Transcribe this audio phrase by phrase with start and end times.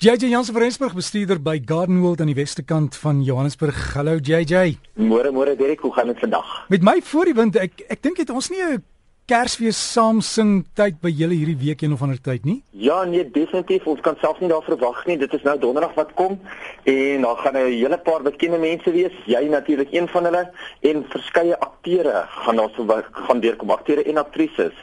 [0.00, 3.74] JJ Jansen van Rensburg bestuurder by Garden World aan die weste kant van Johannesburg.
[3.96, 4.76] Hallo JJ.
[4.94, 6.52] Môre môre Derek, hoe gaan dit vandag?
[6.70, 8.78] Met my voor die wind, ek ek dink dit ons nie 'n
[9.26, 12.62] Kersfees saam sing tyd by julle hierdie week een of ander tyd nie?
[12.70, 13.86] Ja, nee, definitief.
[13.86, 15.18] Ons kan selfs nie daar verwag nie.
[15.18, 16.38] Dit is nou donderdag wat kom
[16.84, 19.12] en daar gaan 'n hele paar bekende mense wees.
[19.26, 24.16] Jy natuurlik een van hulle en verskeie akteure gaan daar so gaan deurkom, akteure en
[24.16, 24.74] aktrises.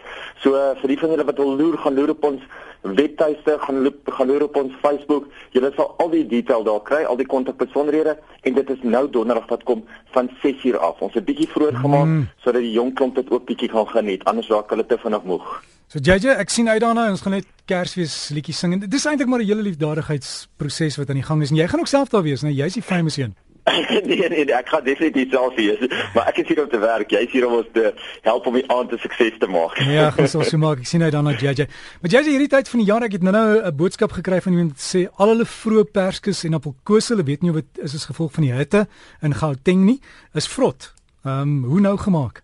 [0.43, 0.51] So
[0.81, 2.41] vir die van julle wat wil loer, gaan loer op ons
[2.81, 5.27] webtuiste gaan loop gaan loop op ons Facebook.
[5.51, 9.47] Julle sal al die detail daar kry, al die kontakbesonderhede en dit is nou donderdag
[9.49, 10.99] wat kom van 6uur af.
[10.99, 12.27] Ons het bietjie vroeër gemaak mm.
[12.43, 14.23] sodat die jong klomp dit ook bietjie kan geniet.
[14.23, 15.63] Anders raak hulle te vinnig moeg.
[15.87, 18.73] So JJ, ek sien uit daarna ons gaan net Kersfees liedjies sing.
[18.81, 21.79] Dit is eintlik maar 'n hele liefdadigheidsproses wat aan die gang is en jy gaan
[21.79, 22.49] ook self daar wees, né?
[22.49, 23.35] Jy's die famous een.
[24.09, 25.81] nee nee, ek gaan definitief self wees,
[26.13, 27.09] maar ek is hier om te werk.
[27.09, 27.93] Jy's hier om ons te
[28.27, 29.79] help om die aand 'n sukses te maak.
[29.81, 30.83] ja, ek sal so maak.
[30.85, 31.65] Ek sien uit daarna JJ.
[32.01, 34.77] Maar JJ hierdie tyd van die jaar, ek het nou-nou 'n boodskap gekry van iemand
[34.77, 38.31] sê al hulle vroeë perskes en appelkose, hulle weet nie of dit is as gevolg
[38.37, 38.87] van die hitte
[39.21, 39.99] in Gauteng nie,
[40.33, 40.93] is vrot.
[41.25, 42.43] Ehm, um, hoe nou gemaak?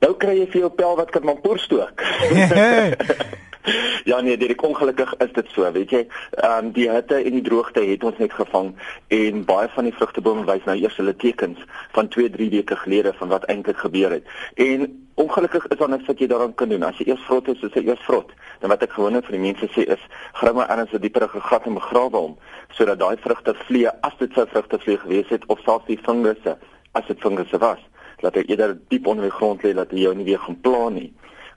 [0.00, 2.00] Nou kry jy vir jou pel wat kan maar poer stook.
[4.10, 6.06] Ja nee, dit ongelukkig is dit so, weet jy.
[6.30, 8.72] Ehm um, die hitte en die droogte het ons net gevang
[9.08, 11.62] en baie van die vrugtebome wys nou eers hulle tekens
[11.94, 14.26] van 2, 3 weke gelede van wat eintlik gebeur het.
[14.54, 16.82] En ongelukkig is niks wat jy daaraan kan doen.
[16.82, 18.32] As jy eers vrot is, is jy eers vrot.
[18.60, 20.02] Dan wat ek gewoonlik vir die mense sê is,
[20.40, 22.36] grawe maar erns 'n dieper gat en begrawe hom
[22.72, 26.56] sodat daai vrugte vlee as dit sou vrugte vlee gewees het of selfs die vingerse
[26.92, 27.78] as dit vingerse was,
[28.20, 30.88] dat hy eerder diep onder die grond lê dat hy jou nie weer gaan pla
[30.88, 31.12] nie.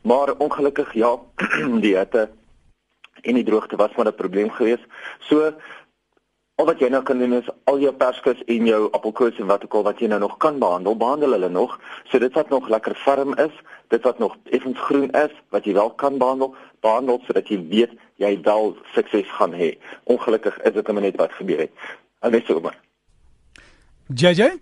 [0.05, 1.19] Maar ongelukkig ja,
[1.85, 2.29] die hitte
[3.21, 4.85] en die droogte was maar 'n probleem geweest.
[5.19, 5.53] So
[6.55, 9.63] al wat jy nou kan doen is al jou perskes en jou appelkoos en wat
[9.63, 11.79] ook al wat jy nou nog kan behandel, behandel hulle nog.
[12.03, 13.51] So dit wat nog lekker ferm is,
[13.87, 17.91] dit wat nog effens groen is, wat jy wel kan behandel, behandel sodat jy weet
[18.15, 19.77] jy wel sukses gaan hê.
[20.03, 21.71] Ongelukkig is dit net wat gebeur het.
[22.19, 22.77] Alles so maar.
[24.13, 24.53] JJ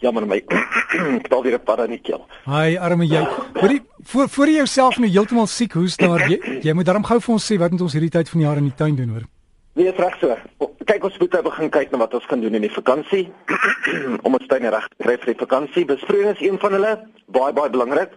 [0.00, 0.40] jammer my
[1.26, 2.26] ktal weer 'n paranikel.
[2.46, 3.24] Hi arme jy.
[3.60, 7.20] Hoorie voor voor jy jouself nou heeltemal siek hoes daar jy, jy moet darm gou
[7.20, 9.08] vir ons sê wat moet ons hierdie tyd van die jaar in die tuin doen
[9.08, 9.26] hoor.
[9.74, 10.36] Nee, reg so.
[10.84, 13.28] Kyk ons moet nou begin kyk na wat ons kan doen in die vakansie
[14.26, 15.84] om ons tuin reg te kry vir die vakansie.
[15.84, 16.94] Besproeiing is een van hulle
[17.26, 18.16] baie baie belangrik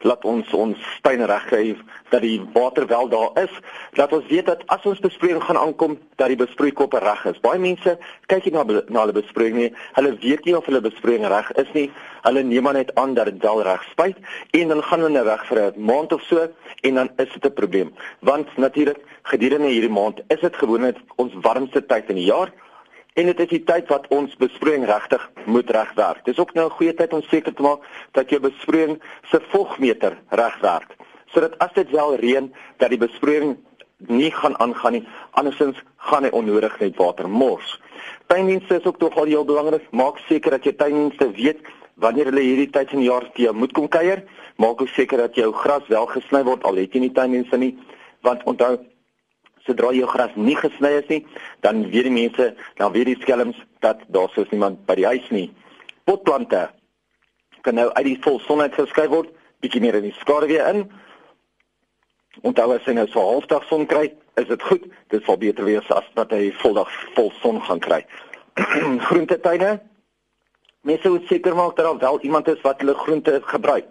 [0.00, 1.76] laat ons ons tuin regkry
[2.10, 3.52] dat die water wel daar is
[3.96, 7.40] dat ons weet dat as ons besproeiing gaan aankom dat die besproeikoppe reg is.
[7.40, 7.96] Baie mense
[8.26, 9.72] kyk nie na na hulle besproeiing nie.
[9.96, 11.90] Hulle weet nie of hulle besproeiing reg is nie.
[12.26, 14.16] Hulle neem maar net aan dat dit wel reg spuit
[14.60, 16.48] en dan gaan hulle weg vir 'n maand of so
[16.82, 17.94] en dan is dit 'n probleem.
[18.20, 22.52] Want natuurlik gedurende hierdie maand is dit gewoonlik ons warmste tyd in die jaar
[23.16, 26.24] en dit is die tyd wat ons besproeiing regtig moet regwerk.
[26.24, 27.80] Dis ook nou 'n goeie tyd om seker te maak
[28.12, 29.00] dat jou besproeiing
[29.30, 30.96] se vogmeter regwerk.
[31.26, 33.56] Sodat as dit wel reën, dat die besproeiing
[33.98, 37.80] nie gaan aangaan nie, andersins gaan hy onnodig net water mors.
[38.26, 39.90] Tuindienste is ook tog al heel belangrik.
[39.90, 41.60] Maak seker dat jou tuindienste weet
[41.94, 44.22] wanneer hulle hierdie tyd van die jaar te moet kom kuier.
[44.56, 47.78] Maak ook seker dat jou gras wel gesny word al het jy nie tuindienste nie,
[48.20, 48.78] want onthou
[49.66, 51.22] sodra jou gras nie gesny is nie,
[51.66, 52.50] dan weet die mense,
[52.80, 55.48] dan weet die skelms dat daar sou niemand by die huis nie.
[56.06, 56.68] Potplante
[57.66, 59.32] kan nou uit die volsonheid geskryf word,
[59.64, 60.86] bietjie meer in die skaduwee in.
[62.46, 64.86] Onthou as jy nou so halfdag son kry, is dit goed.
[65.10, 68.02] Dit sal beter wees as wat jy voldag vol son gaan kry.
[69.08, 69.76] Groentetuine.
[70.86, 73.88] Mense moet seker maak dat daar wel iemand is wat hulle groente gebruik.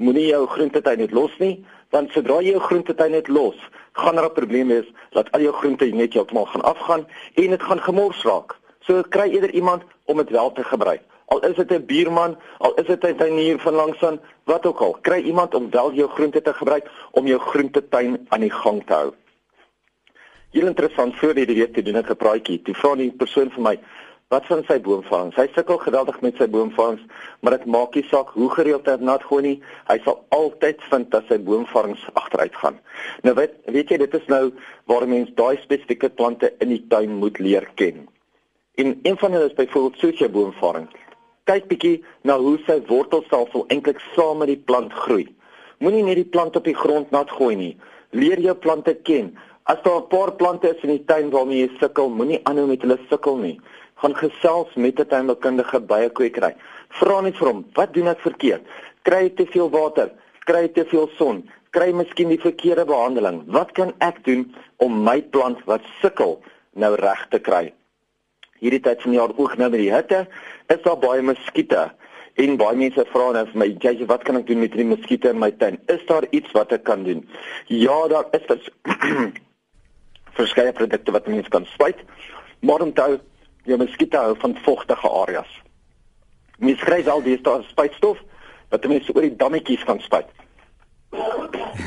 [0.00, 1.58] Moenie jou groentetuin net los nie,
[1.94, 3.58] want sodra jy jou groentetuin net los,
[3.94, 7.62] gaan daar 'n probleem wees dat al jou groente net heeltemal gaan afgaan en dit
[7.62, 8.58] gaan gemors raak.
[8.80, 11.02] So kry eerder iemand om dit wel te gebruik.
[11.26, 14.98] Al is dit 'n buurman, al is dit 'n tuinier van langsaan, wat ook al,
[15.00, 18.92] kry iemand om wel jou groente te gebruik om jou groentetuin aan die gang te
[18.92, 19.12] hou.
[20.50, 22.62] Heel interessant voor hierdie week te doen 'n gepraatjie.
[22.62, 23.78] Toe vra die persoon vir my,
[24.34, 25.36] Wat van sy boomvangs?
[25.38, 27.02] Hy sukkel geweldig met sy boomvangs,
[27.44, 31.06] maar dit maak nie saak hoe gereeld hy nat gooi nie, hy sal altyd vind
[31.12, 32.80] dat sy boomvangs agteruit gaan.
[33.22, 34.48] Nou weet weet jy dit is nou
[34.90, 38.08] waar mens daai spesifieke plante in die tuin moet leer ken.
[38.80, 40.90] En een van hulle is byvoorbeeld soos jou boomvang.
[41.46, 41.94] Kyk bietjie
[42.26, 45.28] na hoe sy wortelstelsel eintlik saam met die plant groei.
[45.78, 47.74] Moenie net die plant op die grond nat gooi nie.
[48.10, 49.36] Leer jou plante ken.
[49.70, 52.82] As daar 'n paar plante is in die tuin waarmee jy sukkel, moenie aanhou met
[52.82, 53.60] hulle sukkel nie
[53.94, 56.54] gaan gesels met 'n tuinboukundige by 'n kwekery.
[56.88, 58.62] Vra net vir hom, wat doen ek verkeerd?
[59.02, 60.10] Kry ek te veel water?
[60.44, 61.50] Kry ek te veel son?
[61.70, 63.42] Kry miskien die verkeerde behandeling?
[63.46, 66.42] Wat kan ek doen om my plant wat sukkel
[66.72, 67.72] nou reg te kry?
[68.62, 70.26] Hierdie tyd van die jaar ook nou met die hitte,
[70.66, 71.90] is daar baie muskiete.
[72.34, 75.28] En baie mense vra nou vir my, "Jy, wat kan ek doen met die muskiete
[75.28, 75.78] in my tuin?
[75.86, 77.28] Is daar iets wat ek kan doen?"
[77.66, 78.70] Ja, daar is
[80.38, 81.96] verskeie produkte wat mense kan spuit.
[82.60, 83.18] Maar onthou,
[83.64, 85.50] jy muskiete hou van vogtige areas.
[86.58, 87.38] Mens kry al die
[87.70, 88.20] spuitstof
[88.70, 90.28] wat mense oor die dammetjies kan spuit.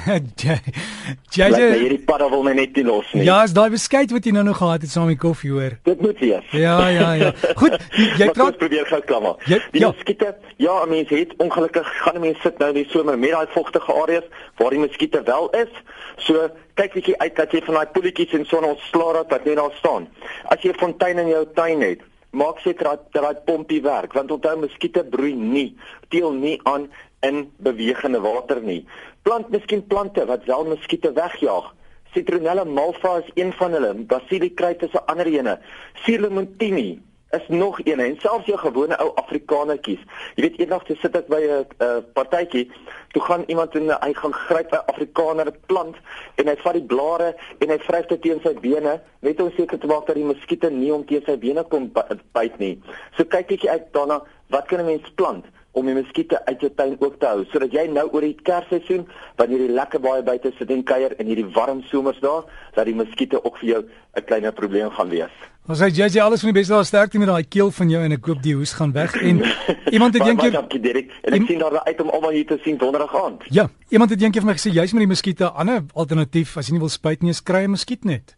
[0.07, 1.68] Ja, ja.
[1.74, 3.25] Hierdie padda wil my net nie los nie.
[3.27, 5.75] Ja, is daai beskuit wat jy nou nog gehad het saam met koffie hoor.
[5.88, 6.51] Dit moet wees.
[6.56, 7.31] Ja, ja, ja.
[7.59, 7.77] Goed,
[8.18, 9.36] jy praat probeer gou klammer.
[9.51, 9.92] Jy, die ja.
[9.92, 10.33] muskiete,
[10.63, 14.27] ja, mense het ongelukkig gaan mense sit nou in die somer met daai vogtige areas
[14.62, 15.81] waar die muskiete wel is.
[16.25, 16.48] So
[16.80, 19.75] kyk bietjie uit dat jy van daai poeltjies en son ontslaa raak wat net daar
[19.81, 20.07] staan.
[20.48, 22.01] As jy 'n fontein in jou tuin het,
[22.38, 25.69] maak seker dat daai pompie werk want onthou muskiete broei nie,
[26.13, 26.88] teel nie aan
[27.25, 28.84] in bewegende water nie.
[29.25, 31.74] Plant miskien plante wat wel muskiete wegjaag.
[32.13, 35.60] Citronella malva is een van hulle, Basilicum is 'n ander ene.
[36.04, 40.00] Silemontini is nog een en selfs jou gewone ou Afrikanertjies.
[40.35, 42.71] Jy weet eendag toe sit ek by 'n uh, partytjie,
[43.12, 45.95] toe gaan iemand in hy gaan gryp 'n Afrikaner plant
[46.35, 49.79] en hy vat die blare en hy vryf dit teen sy bene net om seker
[49.79, 51.91] te maak dat die muskiete nie om teen sy bene kom
[52.31, 52.81] byt nie.
[53.18, 55.45] So kyk ek uit daarna, wat kan 'n mens plant?
[55.77, 59.06] Om die muskiete uit jou tuin ook te hou sodat jy nou oor die Kersseisoen
[59.39, 62.95] wanneer jy lekker baie buite sit en kuier in hierdie warm somers daar dat die
[62.97, 63.83] muskiete ook vir jou
[64.18, 65.35] 'n kleiner probleem gaan wees.
[65.68, 68.12] Ons sê JJ alles van die beste daar sterkte met daai keel van jou en
[68.12, 69.41] ek koop die hoes gaan weg en
[69.95, 72.77] iemand het eendag dankie Derek en ek sien daar uit om almal hier te sien
[72.77, 73.44] donderdag aand.
[73.50, 76.77] Ja, iemand het eendag vir my gesê jy's met die muskiete ander alternatief as jy
[76.77, 78.37] nie wil spuit nie, is kry 'n muskietnet.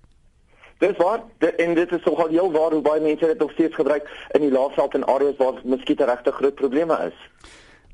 [0.79, 3.75] Dis waar dit, en dit is nogal heel waar hoe baie mense dit nog steeds
[3.75, 7.13] gebruik in die laafveld en areas waar muskiete regtig groot probleme is.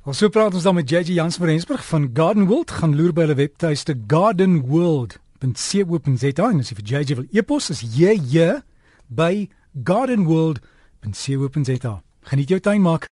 [0.05, 3.13] Ons so praat ons dan met JJ Jans van Rensburg van Garden World gaan loer
[3.13, 8.13] by hulle webtuiste gardenworld.co.za en as jy vir JJ wil e-pos is jy
[9.09, 9.49] by
[9.83, 12.01] gardenworld.co.za.
[12.25, 13.03] Geniet jou tuin maak.